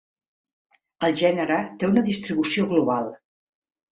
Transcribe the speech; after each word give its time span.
El 1.07 1.17
gènere 1.19 1.59
té 1.83 1.91
una 1.91 2.03
distribució 2.09 2.65
global. 2.75 3.13